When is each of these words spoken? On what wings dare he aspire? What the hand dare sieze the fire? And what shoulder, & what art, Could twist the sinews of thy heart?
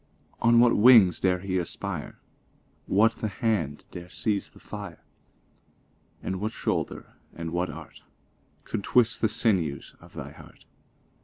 On 0.41 0.59
what 0.59 0.75
wings 0.75 1.19
dare 1.19 1.37
he 1.41 1.59
aspire? 1.59 2.17
What 2.87 3.17
the 3.17 3.27
hand 3.27 3.85
dare 3.91 4.09
sieze 4.09 4.49
the 4.49 4.59
fire? 4.59 5.05
And 6.23 6.39
what 6.39 6.53
shoulder, 6.53 7.13
& 7.31 7.33
what 7.37 7.69
art, 7.69 8.01
Could 8.63 8.83
twist 8.83 9.21
the 9.21 9.29
sinews 9.29 9.93
of 10.01 10.13
thy 10.15 10.31
heart? 10.31 10.65